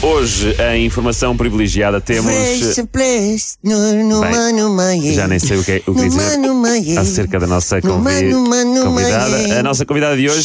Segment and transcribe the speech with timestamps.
[0.00, 2.30] Hoje, em informação privilegiada, temos.
[4.20, 4.30] Bem.
[5.12, 6.20] Já nem sei o que, é- o que dizer
[6.98, 8.04] acerca da nossa convi-
[8.84, 9.58] convidada.
[9.58, 10.44] A nossa convidada de hoje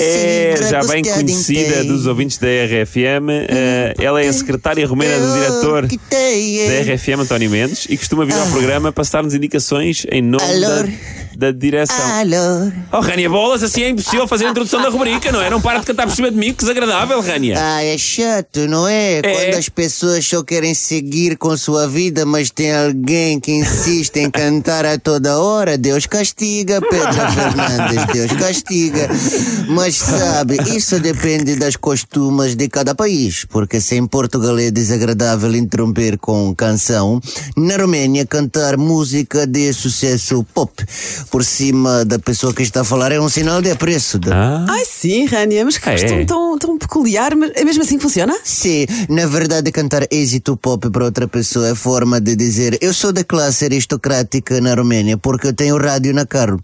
[0.00, 3.28] é já bem conhecida dos ouvintes da RFM.
[3.50, 6.94] Eh, ela é a secretária romena do diretor da.
[6.94, 10.42] RFM, António Mendes, e costuma vir ao programa para dar-nos indicações em nome
[11.36, 11.96] da, da direção.
[12.18, 12.72] Alô?
[12.92, 15.50] Oh, Rania Bolas, assim é impossível fazer a introdução da rubrica, não é?
[15.50, 17.56] Não para de cantar por cima de mim, que desagradável, Rania.
[17.58, 18.21] Ah, é chato,
[18.68, 19.20] não é?
[19.22, 24.30] Quando as pessoas só querem seguir com sua vida, mas tem alguém que insiste em
[24.30, 29.08] cantar a toda hora, Deus castiga, Pedro Fernandes, Deus castiga.
[29.68, 35.54] Mas sabe, isso depende das costumes de cada país, porque se em Portugal é desagradável
[35.54, 37.20] interromper com canção,
[37.56, 40.72] na Roménia cantar música de sucesso pop
[41.30, 44.18] por cima da pessoa que está a falar é um sinal de apreço.
[44.18, 46.00] de- Ah, Ai sim, Rania, mas que Ah, é?
[46.00, 48.11] costume tão, tão peculiar, mas é mesmo assim que funciona?
[48.44, 53.12] Sim, na verdade, cantar êxito pop para outra pessoa é forma de dizer eu sou
[53.12, 56.60] da classe aristocrática na Roménia porque eu tenho rádio na carro.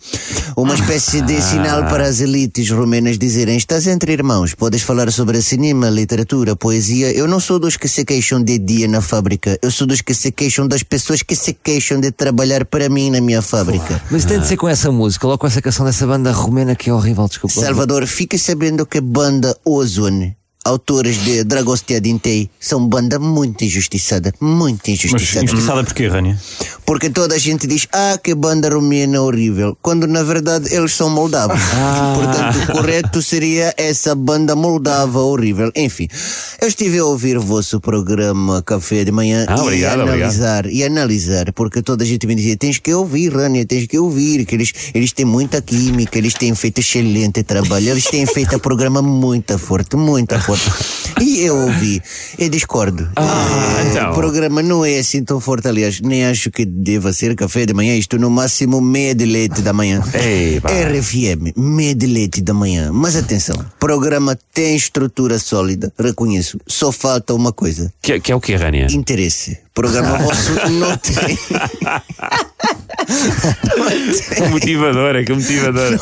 [0.56, 5.40] Uma espécie de sinal para as elites romenas dizerem estás entre irmãos, podes falar sobre
[5.42, 7.12] cinema, literatura, poesia.
[7.12, 10.14] Eu não sou dos que se queixam de dia na fábrica, eu sou dos que
[10.14, 14.02] se queixam das pessoas que se queixam de trabalhar para mim na minha fábrica.
[14.10, 16.90] Mas tem de ser com essa música, logo com essa canção dessa banda romena que
[16.90, 17.60] é horrível, desculpa.
[17.60, 20.36] Salvador, fica sabendo que banda Ozone,
[20.68, 24.32] autores de Dragostea Dintei, são banda muito injustiçada.
[24.40, 25.44] Muito Mas injustiçada.
[25.44, 26.38] injustiçada porquê, Rania?
[26.84, 29.76] Porque toda a gente diz, ah, que banda romena horrível.
[29.82, 31.58] Quando na verdade eles são moldavos.
[32.14, 35.72] Portanto, o correto seria essa banda moldava horrível.
[35.74, 36.08] Enfim,
[36.60, 40.84] eu estive a ouvir o vosso programa Café de Manhã Ah, e obrigado, analisar, e
[40.84, 44.54] analisar, porque toda a gente me dizia, tens que ouvir, Rania, tens que ouvir, que
[44.54, 49.58] eles, eles têm muita química, eles têm feito excelente trabalho, eles têm feito programa muito
[49.58, 50.57] forte, muito forte.
[51.20, 52.00] E eu ouvi,
[52.38, 53.08] e discordo.
[53.16, 54.12] Ah, Eh, então.
[54.12, 57.74] O programa não é assim tão forte, aliás, nem acho que deva ser café de
[57.74, 60.00] manhã, isto no máximo meia de leite da manhã.
[60.14, 60.58] Ei.
[60.58, 62.92] RFM, meia de leite da manhã.
[62.92, 66.60] Mas atenção, programa tem estrutura sólida, reconheço.
[66.68, 68.86] Só falta uma coisa: que, que é o que, Rania?
[68.88, 69.58] interesse.
[69.74, 71.36] Programa vosso não tem.
[74.34, 75.98] Que motivadora, que motivadora.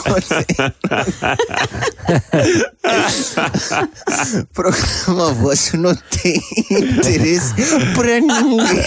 [4.52, 7.54] programa vosso não tem interesse
[7.94, 8.84] para ninguém.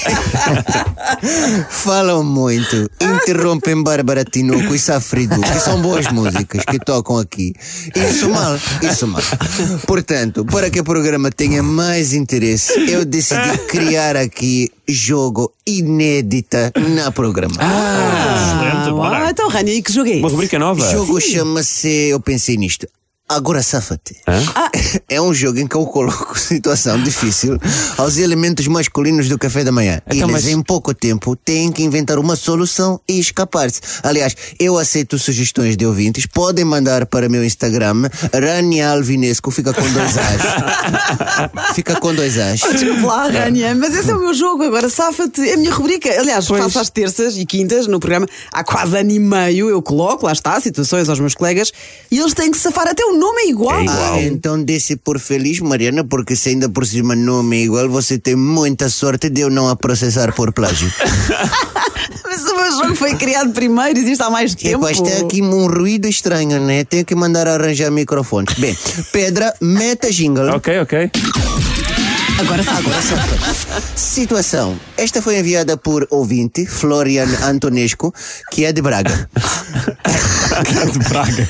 [1.69, 7.53] Falam muito, interrompem Bárbara Tinoco e Safridu, que são boas músicas que tocam aqui.
[7.95, 9.21] Isso mal, isso mal.
[9.87, 17.11] Portanto, para que o programa tenha mais interesse, eu decidi criar aqui jogo inédita na
[17.11, 17.55] programa.
[18.09, 19.25] Excelente, bora.
[19.25, 20.81] Ah, então, Rania, e que jogo é Uma rubrica nova.
[20.81, 22.87] O jogo chama-se, eu pensei nisto.
[23.31, 24.17] Agora safa-te.
[24.27, 24.39] Hã?
[25.07, 27.57] É um jogo em que eu coloco situação difícil
[27.97, 30.01] aos elementos masculinos do café da manhã.
[30.07, 33.81] Então, Eles, mas- em pouco tempo, têm que inventar uma solução e escapar-se.
[34.03, 36.25] Aliás, eu aceito sugestões de ouvintes.
[36.25, 41.73] Podem mandar para meu Instagram, Rania Alvinesco, fica com dois As.
[41.75, 42.59] fica com dois As.
[42.61, 45.41] Desculpe lá, Rania, mas esse é o meu jogo, agora safa-te.
[45.49, 46.09] É a minha rubrica.
[46.19, 48.27] Aliás, faço às terças e quintas no programa.
[48.51, 51.71] Há quase ano e meio eu coloco, lá está, situações aos meus colegas
[52.09, 52.87] e eles têm que safar.
[52.87, 53.79] Até o nome é igual.
[53.79, 54.13] É igual.
[54.13, 58.17] Ah, então desse por feliz, Mariana, porque se ainda por cima nome é igual, você
[58.17, 60.91] tem muita sorte de eu não a processar por plágio.
[62.23, 64.87] Mas o meu jogo foi criado primeiro, existe há mais tempo.
[64.87, 66.83] Epá, está aqui um ruído estranho, né?
[66.83, 68.47] Tenho que mandar arranjar microfone.
[68.57, 68.77] Bem,
[69.11, 70.49] Pedra, meta jingle.
[70.49, 71.11] Ok, ok.
[72.39, 72.89] Agora safa.
[72.89, 73.83] Agora.
[73.97, 74.79] Situação.
[74.95, 78.13] Esta foi enviada por ouvinte, Florian Antonesco,
[78.49, 79.29] que é de Braga.
[80.89, 81.49] de Braga.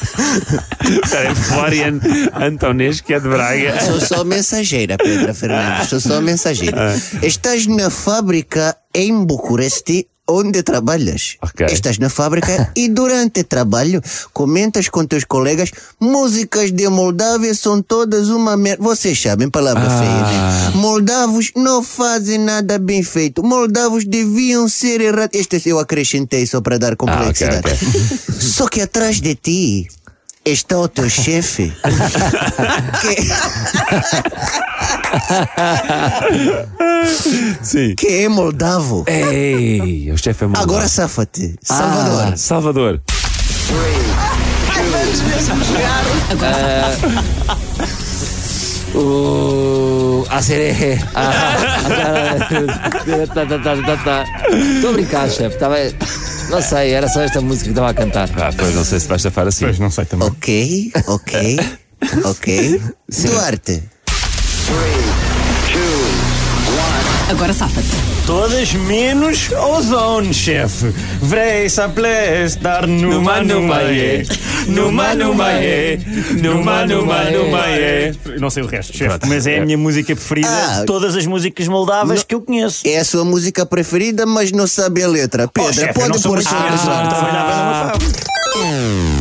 [1.04, 2.00] Espera aí, Florian
[2.34, 3.80] Antonesco, que é de Braga.
[3.86, 5.90] Sou só mensageira, Pedra Fernandes.
[5.90, 7.00] Sou só mensageira.
[7.22, 11.38] Estás na fábrica em Bucuresti onde trabalhas.
[11.42, 11.66] Ok.
[11.68, 14.02] Estás na fábrica e durante o trabalho
[14.34, 18.81] comentas com teus colegas músicas de Moldávia são todas uma merda.
[18.84, 20.00] Vocês sabem, palavra Ah.
[20.00, 20.72] feia, né?
[20.76, 23.44] Moldavos não fazem nada bem feito.
[23.44, 25.38] Moldavos deviam ser errados.
[25.40, 27.64] Este eu acrescentei só para dar complexidade.
[27.66, 29.88] Ah, ok, Só que atrás de ti
[30.46, 31.74] está o teu chefe.
[37.62, 37.96] Sim.
[37.96, 39.04] que é moldavo.
[39.07, 40.62] Ei, o chefe é mau.
[40.62, 41.56] Agora safa-te.
[41.62, 42.34] Salvador.
[42.34, 43.01] Ah, Salvador.
[48.96, 50.25] O.
[50.30, 51.00] A seré.
[51.13, 51.56] Ah,
[53.34, 54.25] tá, tá, tá, tá.
[54.75, 55.56] Estou a brincar, chefe.
[55.56, 55.75] Estava.
[56.50, 58.30] Não sei, era só esta música que estava a cantar.
[58.36, 59.66] Ah, pois não sei se vais safar assim.
[59.66, 60.28] Pois não sei também.
[60.28, 61.60] Ok, ok,
[62.25, 62.81] ok.
[63.25, 63.84] Duarte.
[67.30, 67.88] Agora safa-te.
[68.26, 70.88] Todas menos ozone, chefe.
[71.22, 72.08] Vrei saple
[72.46, 74.24] estar numa numa é.
[74.68, 76.00] Numa numa é.
[76.42, 78.12] Numa numa numa é.
[78.40, 80.80] Não sei o resto, chefe, mas é a minha música preferida Ah.
[80.80, 82.81] de todas as músicas moldavas que eu conheço.
[82.88, 85.46] É a sua música preferida, mas não sabe a letra.
[85.46, 86.56] Oh, Pedro, pode pôr muito só conhecido,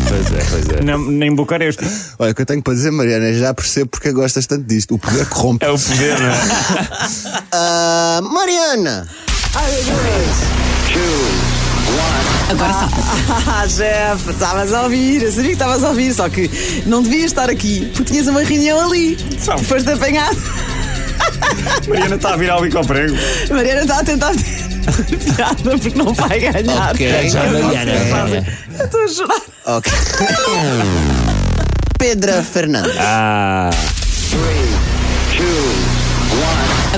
[0.08, 0.82] Pois é, pois é.
[0.82, 1.84] Nem- Nem em Bucareste.
[2.18, 4.94] Olha, o que eu tenho para dizer, Mariana, já percebo porque gostas tanto disto.
[4.94, 5.64] O poder corrompe.
[5.64, 6.38] É o poder, não é?
[7.52, 9.06] Ah, Mariana.
[12.50, 13.48] Agora safa-te.
[13.48, 15.22] Ah, chefe, estavas a ouvir.
[15.22, 16.50] Eu sabia que estavas a ouvir, só que
[16.86, 19.16] não devias estar aqui porque tinhas uma reunião ali.
[19.16, 20.30] De apanhar.
[21.88, 23.14] Mariana está a virar o bico ao prego.
[23.50, 26.90] Mariana está a tentar ter piada porque não vai ganhar.
[26.90, 27.30] Ok.
[27.30, 28.44] Já, Mariana.
[28.78, 29.40] Eu estou a chorar.
[29.66, 29.92] Ok.
[31.98, 32.94] Pedra Fernandes.
[32.98, 33.70] Ah.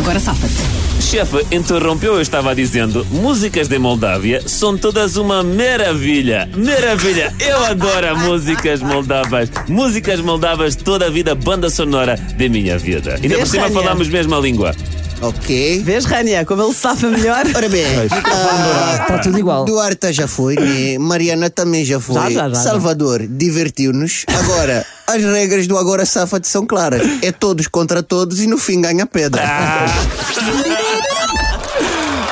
[0.01, 1.03] Agora safa-te.
[1.03, 6.49] Chefe, interrompeu, eu estava dizendo, músicas de Moldávia são todas uma maravilha.
[6.57, 7.35] Maravilha.
[7.39, 9.51] Eu adoro músicas moldavas.
[9.69, 13.19] Músicas moldavas, toda a vida, banda sonora de minha vida.
[13.23, 13.79] Ainda por cima Rania?
[13.79, 14.75] falamos mesma língua.
[15.21, 15.83] Ok.
[15.85, 17.45] Vês, Rania, como ele safa melhor?
[17.55, 19.67] Ora bem, Está tudo igual.
[19.67, 20.97] Duarte já foi, né?
[20.99, 22.15] Mariana também já foi.
[22.15, 22.55] Já, já, já.
[22.55, 24.25] Salvador divertiu-nos.
[24.29, 27.03] Agora, as regras do Agora Safa-te são claras.
[27.23, 29.43] É todos contra todos e no fim ganha pedra.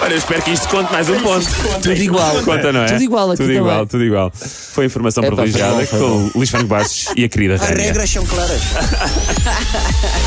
[0.00, 1.46] Olha, eu espero que isto conte mais um ponto.
[1.82, 2.42] Tudo igual.
[2.42, 2.86] Conta, não é?
[2.86, 3.86] Tudo igual aqui Tudo igual, também.
[3.88, 4.32] tudo igual.
[4.34, 7.60] Foi informação foi privilegiada bom, foi com o Luís Franco Bastos e a querida As
[7.60, 7.84] Rania.
[7.84, 8.60] regras são claras.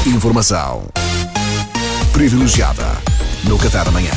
[0.05, 0.83] Informação
[2.13, 2.85] privilegiada
[3.45, 4.11] no Café da Manhã.